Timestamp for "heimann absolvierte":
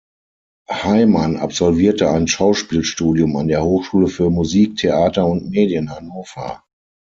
0.71-2.09